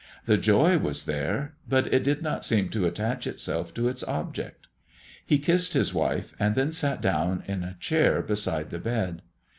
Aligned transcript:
The 0.25 0.35
joy 0.35 0.79
was 0.79 1.03
there, 1.05 1.53
but 1.69 1.85
it 1.93 2.03
did 2.03 2.23
not 2.23 2.43
seem 2.43 2.69
to 2.69 2.87
attach 2.87 3.27
itself 3.27 3.71
to 3.75 3.87
its 3.87 4.03
object. 4.05 4.65
He 5.23 5.37
kissed 5.37 5.73
his 5.73 5.93
wife, 5.93 6.33
and 6.39 6.55
then 6.55 6.71
sat 6.71 7.01
down 7.03 7.43
in 7.47 7.61
a 7.63 7.77
chair 7.79 8.23
beside 8.23 8.71
the 8.71 8.79
bed. 8.79 9.21